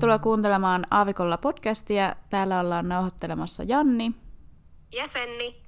[0.00, 2.16] Tervetuloa kuuntelemaan Aavikolla podcastia.
[2.30, 4.12] Täällä ollaan nauhoittelemassa Janni.
[4.92, 5.62] Ja Senni.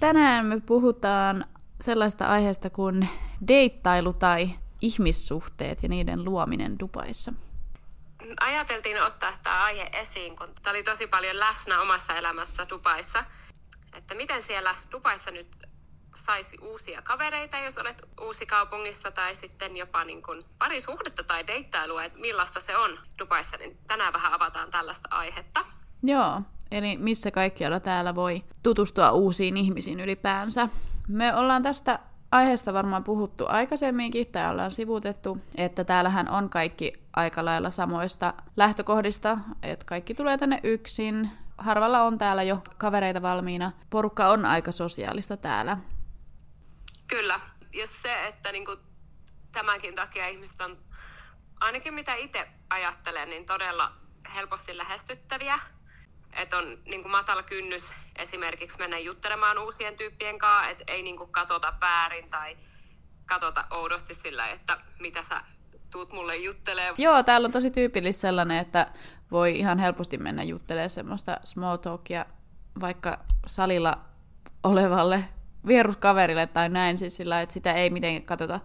[0.00, 1.44] Tänään me puhutaan
[1.80, 3.08] sellaista aiheesta kuin
[3.48, 7.32] deittailu tai ihmissuhteet ja niiden luominen Dubaissa.
[8.40, 13.24] Ajateltiin ottaa tämä aihe esiin, kun tämä oli tosi paljon läsnä omassa elämässä Dubaissa.
[13.94, 15.48] Että miten siellä Dubaissa nyt
[16.16, 22.04] saisi uusia kavereita, jos olet uusi kaupungissa, tai sitten jopa niin kuin parisuhdetta tai deittailua,
[22.04, 25.64] että millaista se on Dubaissa, niin tänään vähän avataan tällaista aihetta.
[26.02, 30.68] Joo, eli missä kaikkialla täällä voi tutustua uusiin ihmisiin ylipäänsä.
[31.08, 31.98] Me ollaan tästä
[32.32, 39.38] aiheesta varmaan puhuttu aikaisemminkin tai ollaan sivutettu, että täällähän on kaikki aika lailla samoista lähtökohdista,
[39.62, 41.30] että kaikki tulee tänne yksin.
[41.58, 43.72] Harvalla on täällä jo kavereita valmiina.
[43.90, 45.76] Porukka on aika sosiaalista täällä.
[47.12, 47.40] Kyllä.
[47.72, 48.78] Ja se, että niin kuin
[49.52, 50.78] tämänkin takia ihmiset on,
[51.60, 53.92] ainakin mitä itse ajattelen, niin todella
[54.34, 55.58] helposti lähestyttäviä.
[56.32, 61.16] Että on niin kuin matala kynnys esimerkiksi mennä juttelemaan uusien tyyppien kanssa, että ei niin
[61.16, 62.56] kuin katota väärin tai
[63.26, 65.40] katota oudosti sillä, että mitä sä
[65.90, 66.94] tuut mulle juttelee.
[66.98, 68.86] Joo, täällä on tosi tyypillistä sellainen, että
[69.30, 72.26] voi ihan helposti mennä juttelemaan semmoista small talkia
[72.80, 73.98] vaikka salilla
[74.62, 75.24] olevalle
[75.66, 78.60] vieruskaverille tai näin, siis sillä, että sitä ei mitenkään katsota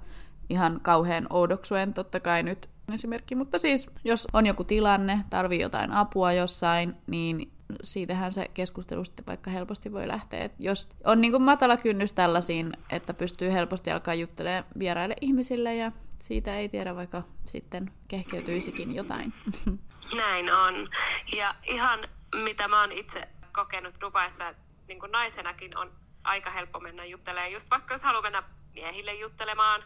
[0.49, 5.91] ihan kauhean oudoksuen, totta kai nyt esimerkki, mutta siis jos on joku tilanne, tarvii jotain
[5.91, 7.51] apua jossain, niin
[7.83, 10.39] siitähän se keskustelu sitten vaikka helposti voi lähteä.
[10.39, 15.91] Et jos on niin matala kynnys tällaisiin, että pystyy helposti alkaa juttelemaan vieraille ihmisille ja
[16.19, 19.33] siitä ei tiedä, vaikka sitten kehkeytyisikin jotain.
[20.17, 20.87] Näin on.
[21.37, 21.99] Ja ihan
[22.43, 24.53] mitä mä oon itse kokenut Dubaissa,
[24.87, 25.91] niin kuin naisenakin on
[26.27, 28.43] aika helppo mennä juttelemaan, just vaikka jos haluaa mennä
[28.73, 29.83] miehille juttelemaan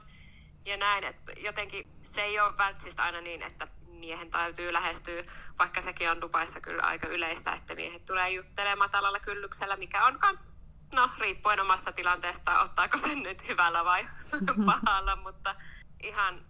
[0.65, 5.23] ja näin, että jotenkin se ei ole välttämättä aina niin, että miehen täytyy lähestyä,
[5.59, 10.19] vaikka sekin on Dubaissa kyllä aika yleistä, että miehet tulee juttelemaan matalalla kyllyksellä, mikä on
[10.19, 10.51] kans,
[10.95, 14.07] no riippuen omasta tilanteesta, ottaako sen nyt hyvällä vai
[14.65, 15.55] pahalla, mutta
[16.03, 16.41] ihan,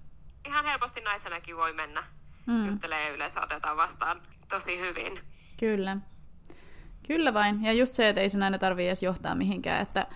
[0.45, 2.03] ihan helposti naisenakin voi mennä
[2.45, 2.67] mm.
[2.69, 5.21] juttelemaan ja yleensä otetaan vastaan tosi hyvin.
[5.59, 5.97] Kyllä.
[7.07, 7.63] Kyllä vain.
[7.63, 10.07] Ja just se, että ei sen aina tarvitse edes johtaa mihinkään, että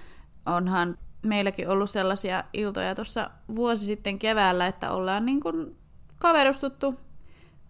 [0.46, 5.78] onhan meilläkin ollut sellaisia iltoja tuossa vuosi sitten keväällä, että ollaan niin kuin
[6.20, 7.00] kaverustuttu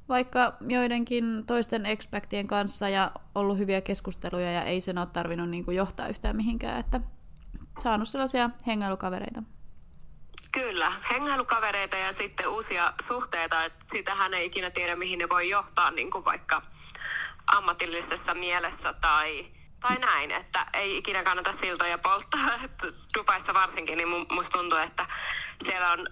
[0.09, 5.66] vaikka joidenkin toisten expaktien kanssa ja ollut hyviä keskusteluja ja ei sen ole tarvinnut niin
[5.66, 7.02] kuin johtaa yhtään mihinkään, että
[7.84, 9.44] saanut sellaisia hengailukavereita.
[10.52, 15.92] Kyllä, hengailukavereita ja sitten uusia suhteita, että sitähän ei ikinä tiedä, mihin ne voi johtaa,
[15.92, 16.62] niin kuin vaikka
[17.58, 22.50] ammatillisessa mielessä tai, tai näin, että ei ikinä kannata siltoja polttaa.
[23.18, 25.08] Dubaissa varsinkin, niin musta tuntuu, että
[25.64, 26.08] siellä on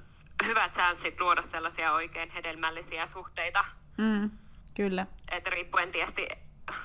[0.46, 3.66] hyvät chanssit luoda sellaisia oikein hedelmällisiä suhteita.
[3.98, 4.32] Mm,
[4.76, 5.08] kyllä.
[5.32, 6.28] Että riippuen tietysti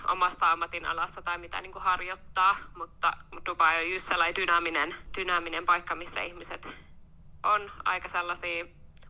[0.09, 3.17] omasta ammatin alassa tai mitä niin kuin harjoittaa, mutta
[3.47, 6.69] Dubai on just sellainen dynaaminen, dynaaminen paikka, missä ihmiset
[7.43, 8.65] on aika sellaisia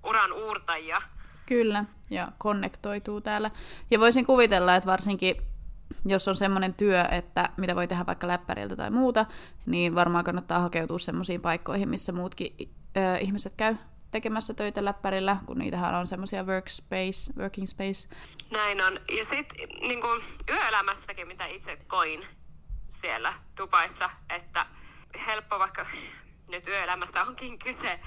[0.04, 1.02] uran uurtajia,
[1.48, 3.50] Kyllä, ja konnektoituu täällä.
[3.90, 5.36] Ja voisin kuvitella, että varsinkin
[6.04, 9.26] jos on semmoinen työ, että mitä voi tehdä vaikka läppäriltä tai muuta,
[9.66, 13.76] niin varmaan kannattaa hakeutua semmoisiin paikkoihin, missä muutkin ö, ihmiset käy
[14.10, 18.08] tekemässä töitä läppärillä, kun niitähän on semmoisia workspace, working space.
[18.50, 18.98] Näin on.
[19.18, 20.00] Ja sitten niin
[20.50, 22.26] yöelämässäkin, mitä itse koin
[22.88, 24.66] siellä Dubaissa, että
[25.26, 25.86] helppo vaikka
[26.48, 28.00] nyt yöelämästä onkin kyse,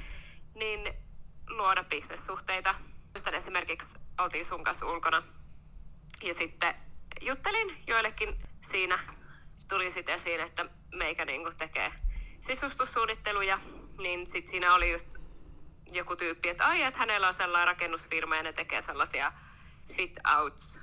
[0.56, 0.94] niin
[1.50, 2.76] luoda bisnessuhteita
[3.14, 5.24] Muistan esimerkiksi, oltiin sun kanssa ulkona
[6.24, 6.76] ja sitten
[7.22, 9.00] juttelin joillekin siinä.
[9.70, 11.92] Tuli sitten esiin, että meikä niinku tekee
[12.40, 13.60] sisustussuunnitteluja,
[13.98, 15.08] niin sitten siinä oli just
[15.92, 19.34] joku tyyppi, että ai, että hänellä on sellainen rakennusfirma ja ne tekee sellaisia
[19.98, 20.80] fit outs.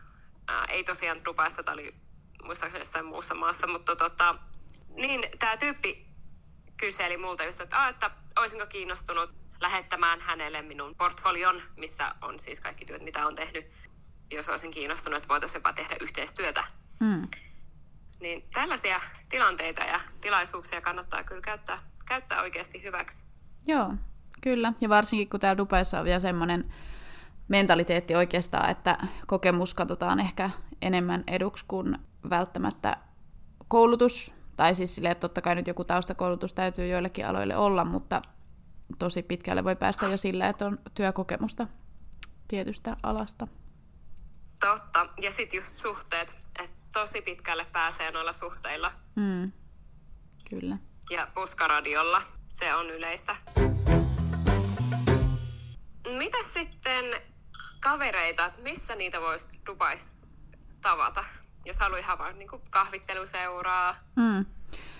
[0.49, 1.95] Ää, ei tosiaan Dubaissa, tämä oli
[2.43, 4.35] muistaakseni jossain muussa maassa, mutta tota,
[4.95, 6.07] niin tämä tyyppi
[6.77, 12.85] kyseli multa just, että, että olisinko kiinnostunut lähettämään hänelle minun portfolion, missä on siis kaikki
[12.85, 13.71] työt, mitä on tehnyt,
[14.31, 16.65] jos olisin kiinnostunut, että voitaisiin jopa tehdä yhteistyötä.
[17.01, 17.29] Mm.
[18.21, 23.25] Niin tällaisia tilanteita ja tilaisuuksia kannattaa kyllä käyttää, käyttää oikeasti hyväksi.
[23.67, 23.95] Joo,
[24.41, 24.73] kyllä.
[24.81, 26.73] Ja varsinkin kun täällä Dubaissa on vielä semmoinen
[27.49, 30.51] mentaliteetti oikeastaan, että kokemus katsotaan ehkä
[30.83, 31.99] enemmän eduksi kuin
[32.31, 32.97] välttämättä
[33.69, 34.35] koulutus.
[34.57, 38.23] Tai siis silleen, että totta kai nyt joku taustakoulutus täytyy joillekin aloille olla, mutta
[38.99, 41.67] tosi pitkälle voi päästä jo sillä, että on työkokemusta
[42.49, 43.49] tietystä alasta.
[44.61, 45.09] Totta.
[45.21, 46.33] Ja sitten just suhteet.
[46.59, 48.93] Että tosi pitkälle pääsee noilla suhteilla.
[49.17, 49.53] Mm.
[50.51, 50.79] Kyllä.
[51.11, 52.23] Ja puskaradiolla.
[52.49, 53.37] Se on yleistä.
[56.19, 57.05] Mitä sitten
[57.81, 60.13] kavereita, että missä niitä voisi Dubais
[60.81, 61.25] tavata,
[61.65, 64.47] jos haluaa ihan vaan niin kahvitteluseuraa, mm.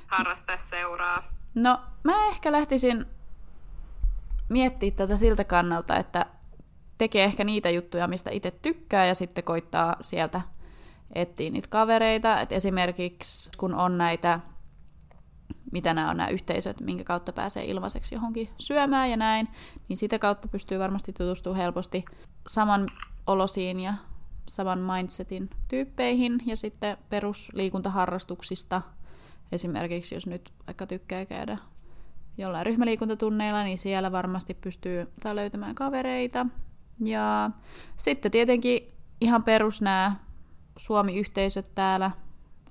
[0.07, 1.33] harrasteseuraa.
[1.55, 3.07] No, mä ehkä lähtisin
[4.49, 6.27] miettiä tätä siltä kannalta, että
[6.99, 10.41] tekee ehkä niitä juttuja, mistä itse tykkää, ja sitten koittaa sieltä
[11.15, 12.41] etsiä niitä kavereita.
[12.41, 14.41] Et esimerkiksi kun on näitä,
[15.73, 19.49] mitä nämä on nämä yhteisöt, minkä kautta pääsee ilmaiseksi johonkin syömään ja näin,
[19.89, 22.05] niin sitä kautta pystyy varmasti tutustumaan helposti
[22.49, 22.87] saman
[23.27, 23.95] olosiin ja
[24.49, 28.83] saman mindsetin tyyppeihin ja sitten perusliikuntaharrastuksista.
[29.53, 31.59] Esimerkiksi jos nyt vaikka tykkää käydä
[32.39, 36.47] jollain ryhmäliikuntatunneilla, niin siellä varmasti pystyy löytämään kavereita.
[37.05, 37.51] Ja
[37.97, 40.13] sitten tietenkin ihan perus nämä
[40.79, 42.11] Suomi-yhteisöt täällä,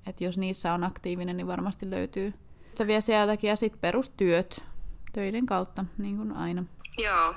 [0.06, 2.34] että jos niissä on aktiivinen, niin varmasti löytyy
[2.86, 3.48] vielä sieltäkin.
[3.48, 4.64] Ja sitten perustyöt
[5.12, 6.64] töiden kautta, niin kuin aina.
[6.98, 7.34] Joo.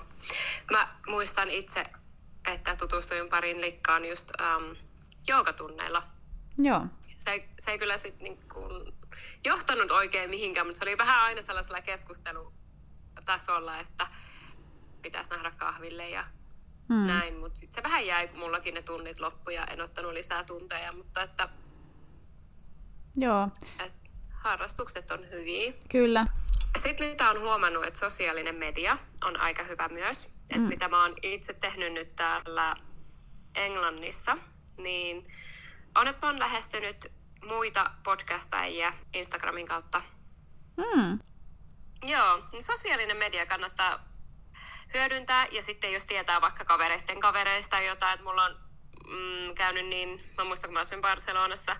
[0.71, 1.83] Mä muistan itse,
[2.53, 4.75] että tutustuin parin likkaan just um,
[5.27, 6.03] joogatunneilla.
[6.57, 6.85] Joo.
[7.17, 8.59] Se, se kyllä sit niinku
[9.45, 14.07] johtanut oikein mihinkään, mutta se oli vähän aina sellaisella keskustelutasolla, että
[15.01, 16.23] pitäisi nähdä kahville ja
[16.89, 17.07] hmm.
[17.07, 17.37] näin.
[17.37, 21.23] Mutta sitten se vähän jäi mullakin ne tunnit loppu ja en ottanut lisää tunteja, mutta
[21.23, 21.49] että
[23.17, 23.49] Joo.
[23.79, 23.93] Et
[24.31, 25.73] harrastukset on hyviä.
[25.89, 26.25] Kyllä.
[26.77, 30.25] Sitten mitä on huomannut, että sosiaalinen media on aika hyvä myös.
[30.25, 30.67] Että mm.
[30.67, 32.75] mitä mä oon itse tehnyt nyt täällä
[33.55, 34.37] Englannissa,
[34.77, 35.27] niin
[35.95, 37.11] on, että mä oon lähestynyt
[37.47, 40.01] muita podcastajia Instagramin kautta.
[40.77, 41.19] Mm.
[42.05, 44.11] Joo, niin sosiaalinen media kannattaa
[44.93, 45.47] hyödyntää.
[45.51, 48.57] Ja sitten jos tietää vaikka kavereiden kavereista jotain, että mulla on
[49.07, 51.75] mm, käynyt niin, mä muistan kun mä asuin Barcelonassa,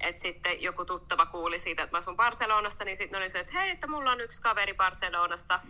[0.00, 3.52] että sitten joku tuttava kuuli siitä, että mä asun Barcelonassa, niin sitten oli se, että
[3.52, 5.60] hei, että mulla on yksi kaveri Barcelonassa,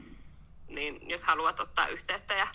[0.69, 2.49] niin jos haluat ottaa yhteyttä ja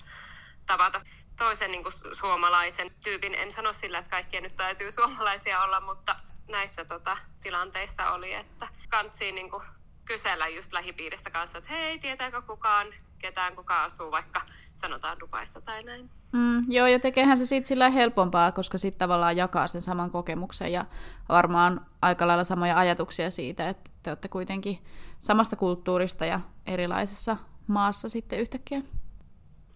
[0.65, 1.01] tavata
[1.37, 6.15] toisen niin kuin suomalaisen tyypin, en sano sillä, että kaikkien nyt täytyy suomalaisia olla, mutta
[6.49, 9.63] näissä tota, tilanteissa oli, että kantsiin niin kuin
[10.05, 12.87] kysellä just lähipiiristä kanssa, että hei, tietääkö kukaan
[13.19, 14.41] ketään, kuka asuu vaikka
[14.73, 16.09] sanotaan Dubaissa tai näin.
[16.31, 20.71] Mm, joo, ja tekehän se siitä sillä helpompaa, koska sitten tavallaan jakaa sen saman kokemuksen
[20.71, 20.85] ja
[21.29, 24.79] varmaan aika lailla samoja ajatuksia siitä, että te olette kuitenkin
[25.21, 27.37] samasta kulttuurista ja erilaisessa
[27.67, 28.81] maassa sitten yhtäkkiä.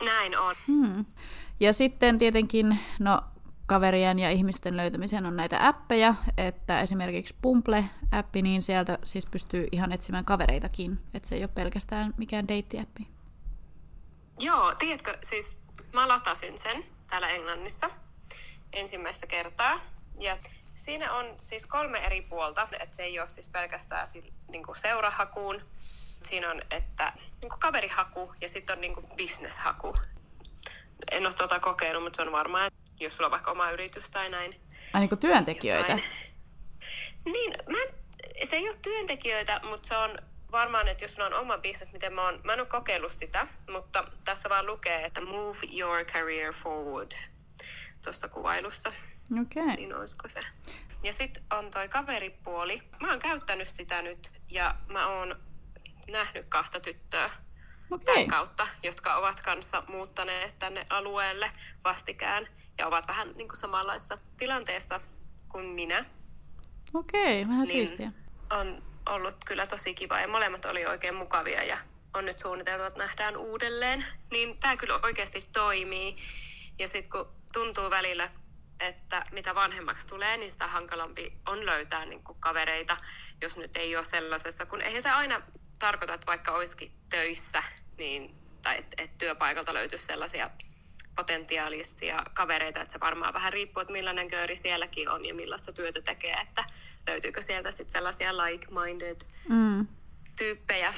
[0.05, 0.55] Näin on.
[0.67, 1.05] Hmm.
[1.59, 3.21] Ja sitten tietenkin, no
[3.69, 9.91] kaverien ja ihmisten löytämiseen on näitä appeja, että esimerkiksi Pumple-appi, niin sieltä siis pystyy ihan
[9.91, 13.07] etsimään kavereitakin, että se ei ole pelkästään mikään deittiäppi.
[14.39, 15.57] Joo, tiedätkö, siis
[15.93, 17.89] mä latasin sen täällä Englannissa
[18.73, 19.79] ensimmäistä kertaa.
[20.19, 20.37] Ja
[20.75, 24.07] siinä on siis kolme eri puolta, että se ei ole siis pelkästään
[24.47, 25.61] niin kuin seurahakuun.
[26.23, 29.97] Siinä on, että niin kuin kaverihaku ja sitten on niin kuin businesshaku.
[31.11, 34.29] En ole tuota kokeillut, mutta se on varmaan, jos sulla on vaikka oma yritys tai
[34.29, 34.55] näin.
[34.93, 35.91] Ai niin kuin työntekijöitä?
[35.91, 36.03] Jotain.
[37.25, 37.77] Niin, mä
[38.43, 40.19] se ei ole työntekijöitä, mutta se on
[40.51, 43.47] varmaan, että jos sulla on oma business, miten mä oon, mä en ole kokeillut sitä,
[43.71, 47.11] mutta tässä vaan lukee, että move your career forward
[48.03, 48.89] tuossa kuvailussa.
[49.41, 49.63] Okei.
[49.63, 49.75] Okay.
[49.75, 50.39] Niin olisiko se.
[51.03, 52.81] Ja sitten on toi kaveripuoli.
[53.01, 55.35] Mä oon käyttänyt sitä nyt ja mä oon
[56.11, 57.29] nähnyt kahta tyttöä
[57.91, 58.05] okay.
[58.05, 61.51] tämän kautta, jotka ovat kanssa muuttaneet tänne alueelle
[61.83, 62.47] vastikään
[62.79, 64.99] ja ovat vähän niin kuin samanlaisessa tilanteessa
[65.49, 66.05] kuin minä.
[66.93, 68.11] Okei, okay, vähän niin siistiä.
[68.51, 71.77] On ollut kyllä tosi kiva ja molemmat oli oikein mukavia ja
[72.13, 74.05] on nyt suunniteltu, että nähdään uudelleen.
[74.31, 76.17] Niin tämä kyllä oikeasti toimii.
[76.79, 78.29] Ja sitten kun tuntuu välillä,
[78.79, 82.97] että mitä vanhemmaksi tulee, niin sitä hankalampi on löytää niin kuin kavereita,
[83.41, 85.41] jos nyt ei ole sellaisessa, kun eihän se aina
[85.79, 87.63] tarkoita, että vaikka olisikin töissä,
[87.97, 90.49] niin, tai että et työpaikalta löytyisi sellaisia
[91.19, 96.01] potentiaalisia kavereita, että se varmaan vähän riippuu, että millainen kööri sielläkin on ja millaista työtä
[96.01, 96.63] tekee, että
[97.07, 99.87] löytyykö sieltä sitten sellaisia like-minded mm.
[100.35, 100.93] tyyppejä.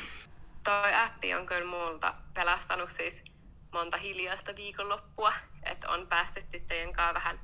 [0.64, 3.24] Toi appi on kyllä multa pelastanut siis
[3.72, 7.40] monta hiljaista viikonloppua, että on päästy tyttöjen kanssa vähän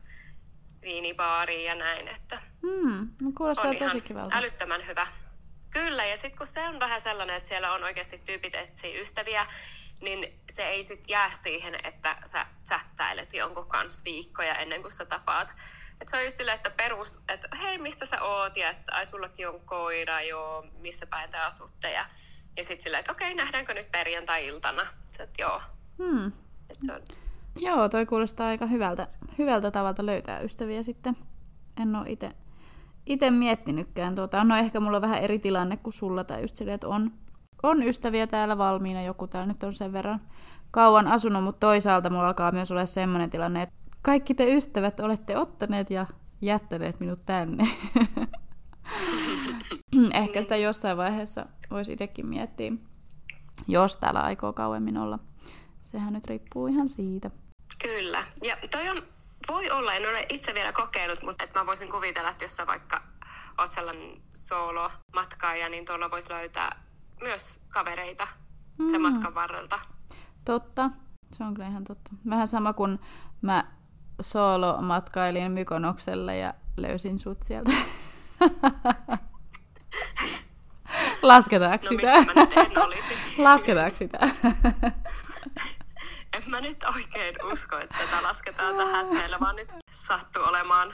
[0.81, 4.37] viinibaariin ja näin, että mm, no kuulostaa on tosi kivalta.
[4.37, 5.07] älyttömän hyvä.
[5.69, 9.47] Kyllä, ja sitten kun se on vähän sellainen, että siellä on oikeasti tyypit etsii ystäviä,
[10.01, 15.05] niin se ei sitten jää siihen, että sä chattailet jonkun kanssa viikkoja ennen kuin sä
[15.05, 15.53] tapaat.
[16.01, 19.05] Et se on just silleen, että perus, että hei, mistä sä oot, ja että ai
[19.05, 22.05] sullakin on koira, joo, missä päin te asutte, ja,
[22.57, 24.87] ja sitten silleen, että okei, nähdäänkö nyt perjantai-iltana?
[25.19, 25.61] Että joo.
[26.03, 26.31] Hmm.
[26.69, 27.01] Et se on...
[27.59, 31.17] Joo, toi kuulostaa aika hyvältä, hyvältä tavalta löytää ystäviä sitten.
[31.81, 32.31] En ole itse
[33.07, 34.15] ite miettinytkään.
[34.15, 37.11] Tuota, no ehkä mulla on vähän eri tilanne kuin sulla, tai just silleen, että on
[37.67, 40.21] on ystäviä täällä valmiina, joku täällä nyt on sen verran
[40.71, 45.37] kauan asunut, mutta toisaalta mulla alkaa myös olla semmoinen tilanne, että kaikki te ystävät olette
[45.37, 46.05] ottaneet ja
[46.41, 47.67] jättäneet minut tänne.
[50.13, 52.71] Ehkä sitä jossain vaiheessa voisi itsekin miettiä,
[53.67, 55.19] jos täällä aikoo kauemmin olla.
[55.83, 57.31] Sehän nyt riippuu ihan siitä.
[57.81, 58.23] Kyllä.
[58.41, 59.03] Ja toi on,
[59.47, 62.67] voi olla, en ole itse vielä kokeillut, mutta että mä voisin kuvitella, että jos sä
[62.67, 63.01] vaikka
[63.57, 66.86] oot sellainen solo-matkaaja, niin tuolla voisi löytää
[67.21, 68.27] myös kavereita
[68.77, 68.89] mm.
[68.89, 69.79] sen matkan varrelta.
[70.45, 70.89] Totta,
[71.33, 72.11] se on kyllä ihan totta.
[72.29, 72.99] Vähän sama kuin
[73.41, 73.63] mä
[74.21, 77.71] solo-matkailin Mykonokselle ja löysin sut sieltä.
[81.21, 82.21] Lasketaanko No sitä?
[82.21, 83.13] missä mä nyt en olisi.
[83.37, 84.19] Lasketaanko sitä?
[86.33, 89.05] En mä nyt oikein usko, että tätä lasketaan tähän.
[89.07, 90.93] Meillä vaan nyt sattuu olemaan.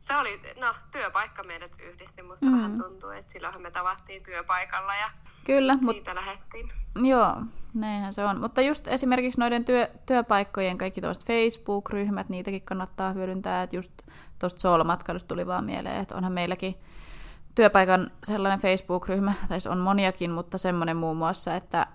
[0.00, 2.22] Se oli, no työpaikka meidät yhdisti.
[2.22, 2.52] Musta mm.
[2.52, 5.10] vähän tuntuu, että silloinhan me tavattiin työpaikalla ja
[5.44, 6.72] Kyllä, mutta siitä lähettiin.
[7.08, 7.36] joo,
[7.74, 8.40] näinhän se on.
[8.40, 13.62] Mutta just esimerkiksi noiden työ, työpaikkojen kaikki tuosta Facebook-ryhmät, niitäkin kannattaa hyödyntää.
[13.62, 13.92] Että just
[14.38, 16.74] tuosta soolomatkailusta tuli vaan mieleen, että onhan meilläkin
[17.54, 21.86] työpaikan sellainen Facebook-ryhmä, tai on moniakin, mutta semmoinen muun muassa, että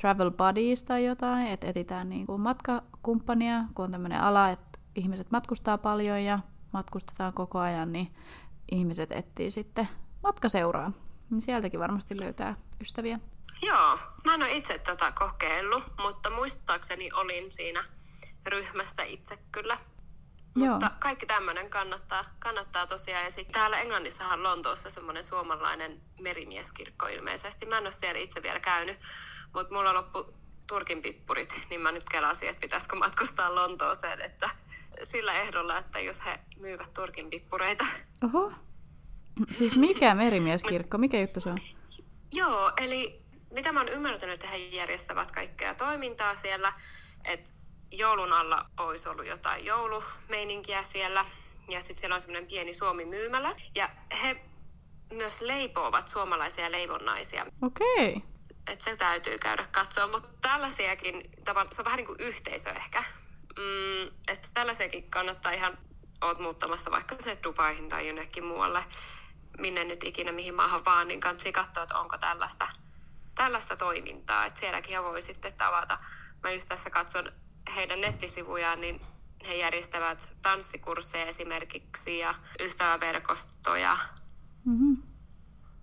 [0.00, 5.30] travel buddies tai jotain, että etitään niin kuin matkakumppania, kun on tämmöinen ala, että ihmiset
[5.30, 6.38] matkustaa paljon ja
[6.72, 8.14] matkustetaan koko ajan, niin
[8.72, 9.88] ihmiset etsii sitten
[10.22, 10.92] matkaseuraa.
[11.30, 13.18] Niin sieltäkin varmasti löytää ystäviä.
[13.62, 17.84] Joo, mä en ole itse tätä kokeillut, mutta muistaakseni olin siinä
[18.46, 19.78] ryhmässä itse kyllä.
[20.56, 20.72] Joo.
[20.72, 23.24] Mutta kaikki tämmöinen kannattaa, kannattaa tosiaan.
[23.24, 27.66] Ja sitten täällä Englannissahan Lontoossa semmoinen suomalainen merimieskirkko ilmeisesti.
[27.66, 28.98] Mä en ole siellä itse vielä käynyt,
[29.54, 30.34] mutta mulla loppu
[30.66, 34.50] Turkin pippurit, niin mä nyt kelasin, että pitäisikö matkustaa Lontooseen, että
[35.02, 37.86] sillä ehdolla, että jos he myyvät Turkin pippureita.
[38.24, 38.52] Oho.
[39.50, 40.98] Siis mikä merimieskirkko?
[40.98, 41.58] Mikä juttu se on?
[42.32, 46.72] Joo, eli mitä mä oon ymmärtänyt, että he järjestävät kaikkea toimintaa siellä,
[47.24, 47.52] että
[47.90, 51.24] joulun alla olisi ollut jotain joulumeininkiä siellä,
[51.68, 53.88] ja sitten siellä on semmoinen pieni Suomi-myymälä, ja
[54.22, 54.40] he
[55.12, 57.46] myös leipoovat suomalaisia leivonnaisia.
[57.62, 58.08] Okei.
[58.08, 58.22] Okay.
[58.66, 61.30] että se täytyy käydä katsoa, mutta tällaisiakin,
[61.70, 63.04] se on vähän niin kuin yhteisö ehkä,
[63.58, 65.78] mm, että tällaisiakin kannattaa ihan,
[66.20, 68.84] oot muuttamassa vaikka se Dubaihin tai jonnekin muualle,
[69.58, 72.68] minne nyt ikinä, mihin maahan vaan, niin kannattaa katsoa, että onko tällaista,
[73.34, 75.98] tällaista toimintaa, että sielläkin voi sitten tavata.
[76.42, 77.32] Mä just tässä katson
[77.76, 79.00] heidän nettisivujaan, niin
[79.48, 83.96] he järjestävät tanssikursseja esimerkiksi ja ystäväverkostoja,
[84.64, 85.02] Mm-hmm.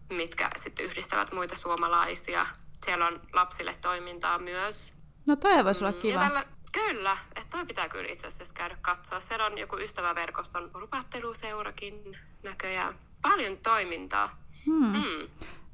[0.10, 2.46] mitkä sitten yhdistävät muita suomalaisia.
[2.86, 4.94] Siellä on lapsille toimintaa myös.
[5.28, 6.20] No toi voisi olla Ja kiva.
[6.20, 9.20] tällä, kyllä, että toi pitää kyllä itse asiassa käydä katsoa.
[9.20, 12.96] Siellä on joku ystäväverkoston rupatteluseurakin näköjään.
[13.22, 14.38] Paljon toimintaa.
[14.66, 14.86] Hmm.
[14.86, 15.28] Mm.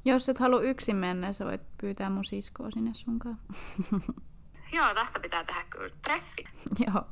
[0.05, 3.37] Jos et halua yksin mennä, sä voit pyytää mun siskoa sinne sunkaan.
[4.73, 6.43] Joo, tästä pitää tehdä kyllä treffi.
[6.87, 7.03] Joo.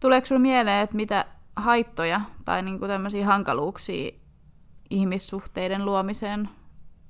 [0.00, 1.24] Tuleeko sulla mieleen, että mitä
[1.56, 4.12] haittoja tai niinku tämmöisiä hankaluuksia
[4.90, 6.48] ihmissuhteiden luomiseen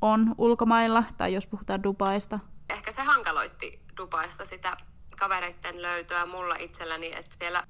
[0.01, 2.39] on ulkomailla, tai jos puhutaan Dubaista?
[2.71, 4.77] Ehkä se hankaloitti Dubaissa sitä
[5.19, 7.67] kavereiden löytöä mulla itselläni, että siellä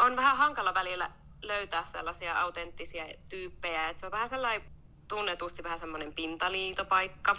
[0.00, 1.10] on vähän hankala välillä
[1.42, 4.62] löytää sellaisia autenttisia tyyppejä, että se on vähän sellainen
[5.08, 7.36] tunnetusti vähän semmoinen pintaliitopaikka.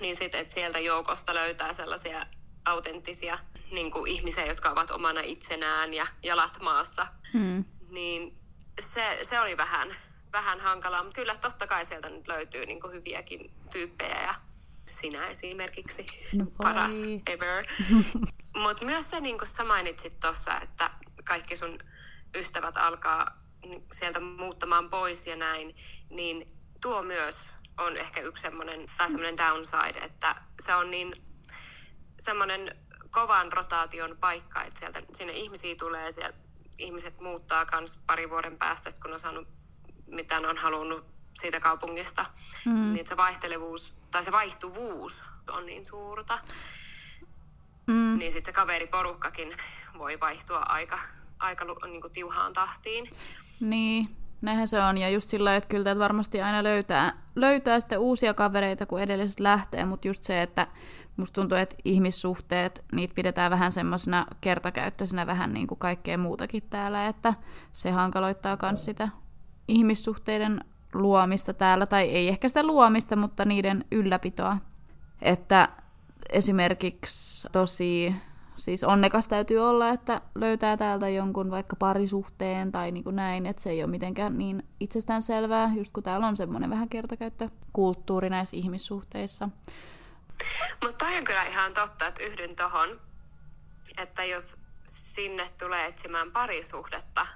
[0.00, 2.26] Niin sitten, että sieltä joukosta löytää sellaisia
[2.64, 3.38] autenttisia
[3.70, 7.64] niin kuin ihmisiä, jotka ovat omana itsenään ja jalat maassa, Hmm.
[7.88, 8.38] niin
[8.80, 9.96] se, se oli vähän,
[10.32, 11.02] vähän hankalaa.
[11.02, 14.34] Mutta kyllä totta kai sieltä nyt löytyy niin kuin hyviäkin tyyppejä ja
[14.94, 17.66] sinä esimerkiksi No paras ever.
[18.62, 20.90] Mutta myös se, niin kuin sä mainitsit tuossa, että
[21.24, 21.78] kaikki sun
[22.34, 23.44] ystävät alkaa
[23.92, 25.76] sieltä muuttamaan pois ja näin,
[26.10, 26.46] niin
[26.80, 27.46] tuo myös
[27.78, 31.14] on ehkä yksi semmoinen, tai semmoinen downside, että se on niin
[32.20, 32.76] semmoinen
[33.10, 36.32] kovan rotaation paikka, että sieltä sinne ihmisiä tulee, siellä
[36.78, 39.48] ihmiset muuttaa kans pari vuoden päästä, kun on saanut
[40.06, 42.26] mitä ne on halunnut siitä kaupungista,
[42.64, 42.92] mm.
[42.92, 46.38] niin se vaihtelevuus tai se vaihtuvuus on niin suurta,
[47.86, 48.18] Mm.
[48.18, 49.52] niin sitten se kaveriporukkakin
[49.98, 50.98] voi vaihtua aika,
[51.38, 53.10] aika niin kuin tiuhaan tahtiin.
[53.60, 54.08] Niin,
[54.42, 54.98] näinhän se on.
[54.98, 59.40] Ja just sillä että kyllä täältä varmasti aina löytää, löytää sitten uusia kavereita, kun edelliset
[59.40, 60.66] lähtee, mutta just se, että
[61.16, 67.06] musta tuntuu, että ihmissuhteet, niitä pidetään vähän semmoisena kertakäyttöisenä vähän niin kuin kaikkea muutakin täällä,
[67.06, 67.34] että
[67.72, 69.08] se hankaloittaa myös sitä
[69.68, 74.58] ihmissuhteiden luomista täällä, tai ei ehkä sitä luomista, mutta niiden ylläpitoa.
[75.22, 75.68] Että
[76.30, 78.14] esimerkiksi tosi
[78.56, 83.62] siis onnekas täytyy olla, että löytää täältä jonkun vaikka parisuhteen tai niin kuin näin, että
[83.62, 89.48] se ei ole mitenkään niin itsestäänselvää, just kun täällä on semmoinen vähän kertakäyttökulttuuri näissä ihmissuhteissa.
[90.84, 93.00] Mutta on kyllä ihan totta, että yhdyn tohon,
[93.98, 97.26] että jos sinne tulee etsimään parisuhdetta,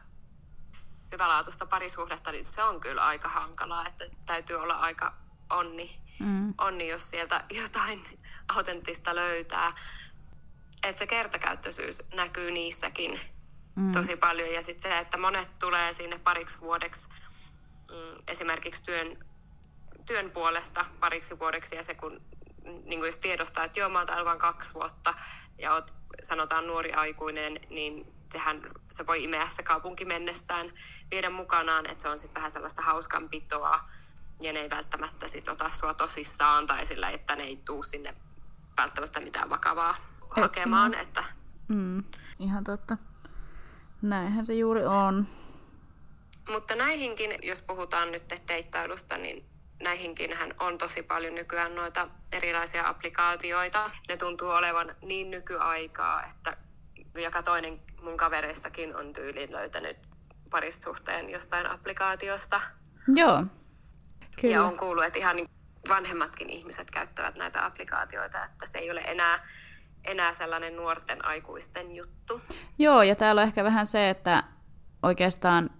[1.12, 5.14] hyvälaatuista parisuhdetta, niin se on kyllä aika hankalaa, että täytyy olla aika
[5.50, 6.54] onni, mm.
[6.58, 8.04] onni jos sieltä jotain
[8.56, 9.72] autenttista löytää.
[10.82, 13.20] Että se kertakäyttöisyys näkyy niissäkin
[13.76, 13.92] mm.
[13.92, 14.52] tosi paljon.
[14.52, 19.24] Ja sitten se, että monet tulee sinne pariksi vuodeksi mm, esimerkiksi työn,
[20.06, 22.20] työn puolesta pariksi vuodeksi ja se kun
[22.64, 25.14] niin kuin jos tiedostaa, että joo, mä oon vain kaksi vuotta
[25.58, 30.70] ja oot, sanotaan nuori aikuinen, niin sehän se voi imeä se kaupunki mennessään
[31.10, 33.80] viedä mukanaan, että se on sitten vähän sellaista hauskanpitoa
[34.40, 38.14] ja ne ei välttämättä sit ota sua tosissaan tai sillä, että ne ei tuu sinne
[38.76, 40.42] välttämättä mitään vakavaa Etsimään.
[40.42, 40.94] hakemaan.
[40.94, 41.24] Että...
[41.68, 42.04] Mm,
[42.38, 42.96] ihan totta.
[44.02, 45.26] Näinhän se juuri on.
[46.48, 49.44] Mutta näihinkin, jos puhutaan nyt deittailusta, niin
[49.82, 53.90] näihinkin hän on tosi paljon nykyään noita erilaisia applikaatioita.
[54.08, 56.56] Ne tuntuu olevan niin nykyaikaa, että
[57.14, 59.96] joka toinen mun kavereistakin on tyyliin löytänyt
[60.50, 62.60] parisuhteen jostain applikaatiosta.
[63.14, 63.44] Joo,
[64.40, 64.54] Kyllä.
[64.54, 65.48] Ja on kuullut, että ihan niin
[65.88, 69.46] vanhemmatkin ihmiset käyttävät näitä applikaatioita, että se ei ole enää,
[70.04, 72.40] enää sellainen nuorten aikuisten juttu.
[72.78, 74.44] Joo, ja täällä on ehkä vähän se, että
[75.02, 75.70] oikeastaan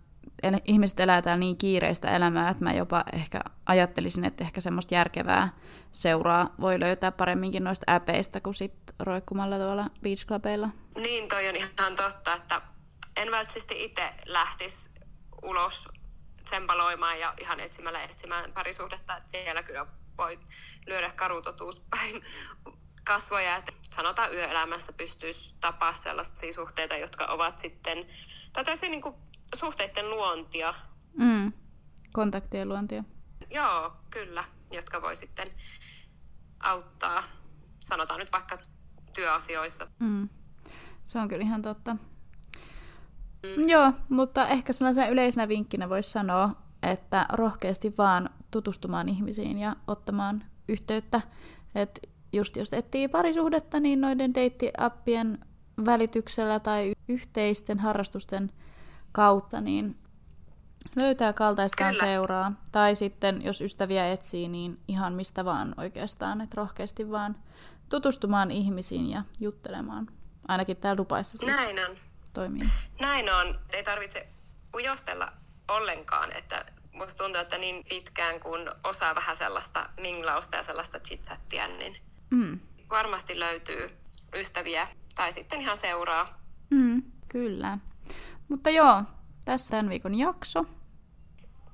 [0.64, 5.48] ihmiset elää täällä niin kiireistä elämää, että mä jopa ehkä ajattelisin, että ehkä semmoista järkevää
[5.92, 10.68] seuraa voi löytää paremminkin noista äpeistä kuin sit roikkumalla tuolla beach clubeilla.
[10.99, 12.62] Niin, toi on ihan totta, että
[13.17, 14.90] en välttämättä itse lähtisi
[15.43, 15.88] ulos
[16.45, 19.87] tsempaloimaan ja ihan etsimällä etsimään parisuhdetta, että siellä kyllä
[20.19, 20.38] voi
[20.87, 22.25] lyödä karutotuus päin
[23.05, 28.06] kasvoja, että sanotaan yöelämässä pystyisi tapaa sellaisia suhteita, jotka ovat sitten,
[28.52, 29.02] tai se niin
[29.54, 30.75] suhteiden luontia.
[31.13, 31.52] Mm.
[32.13, 33.04] Kontaktien luontia.
[33.50, 35.50] Joo, kyllä, jotka voi sitten
[36.61, 37.23] auttaa,
[37.80, 38.58] sanotaan nyt vaikka
[39.13, 39.87] työasioissa.
[39.99, 40.28] Mm.
[41.08, 41.97] Se on kyllä ihan totta.
[43.42, 43.68] Mm.
[43.68, 46.50] Joo, mutta ehkä sellaisena yleisenä vinkkinä voisi sanoa,
[46.82, 51.21] että rohkeasti vaan tutustumaan ihmisiin ja ottamaan yhteyttä.
[51.75, 52.00] Että
[52.32, 55.38] just jos etsii parisuhdetta, niin noiden deittiappien
[55.84, 58.50] välityksellä tai yhteisten harrastusten
[59.12, 59.97] kautta, niin
[60.97, 62.04] löytää kaltaistaan Kyllä.
[62.04, 62.52] seuraa.
[62.73, 67.36] Tai sitten, jos ystäviä etsii, niin ihan mistä vaan oikeastaan, että rohkeasti vaan
[67.88, 70.18] tutustumaan ihmisiin ja juttelemaan.
[70.49, 71.50] Ainakin täällä Dubaissa siis.
[71.50, 71.97] Näin on
[72.32, 72.69] toimii.
[73.00, 73.61] Näin on.
[73.73, 74.28] Ei tarvitse
[74.75, 75.32] ujostella
[75.69, 81.67] ollenkaan, että musta tuntuu, että niin pitkään kun osaa vähän sellaista minglausta ja sellaista chitchattia,
[81.67, 81.97] niin
[82.30, 82.61] mm.
[82.91, 83.91] varmasti löytyy
[84.34, 86.41] ystäviä tai sitten ihan seuraa.
[86.71, 87.78] Mm, kyllä.
[88.49, 89.02] Mutta joo,
[89.45, 90.65] tässä tämän viikon jakso.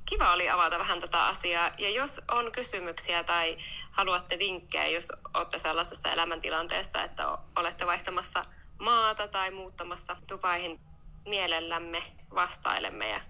[0.04, 1.70] Kiva oli avata vähän tätä asiaa.
[1.78, 3.58] Ja jos on kysymyksiä tai
[3.90, 8.44] haluatte vinkkejä, jos olette sellaisessa elämäntilanteessa, että olette vaihtamassa
[8.78, 10.80] maata tai muuttamassa Dubaihin
[11.28, 12.02] mielellämme
[12.34, 13.20] vastailemme ja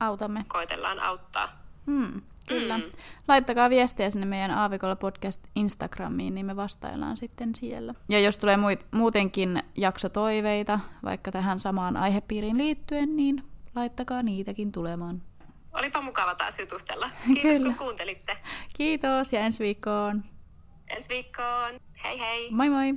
[0.00, 0.44] autamme.
[0.48, 1.60] Koitellaan auttaa.
[1.86, 2.78] Hmm, kyllä.
[2.78, 2.84] Mm.
[3.28, 7.94] Laittakaa viestiä sinne meidän Aavikolla podcast Instagramiin, niin me vastaillaan sitten siellä.
[8.08, 8.56] Ja jos tulee
[8.90, 15.22] muutenkin jaksotoiveita, vaikka tähän samaan aihepiiriin liittyen, niin laittakaa niitäkin tulemaan.
[15.72, 17.10] Olipa mukava taas jutustella.
[17.26, 17.66] Kiitos Kyllä.
[17.66, 18.36] kun kuuntelitte.
[18.76, 20.24] Kiitos ja ensi viikkoon.
[20.88, 21.80] Ensi viikkoon.
[22.04, 22.50] Hei hei.
[22.50, 22.94] Moi moi.